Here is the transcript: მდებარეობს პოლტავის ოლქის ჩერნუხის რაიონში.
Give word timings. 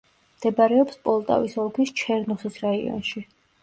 მდებარეობს 0.37 0.97
პოლტავის 1.03 1.55
ოლქის 1.67 1.95
ჩერნუხის 2.03 2.63
რაიონში. 2.67 3.29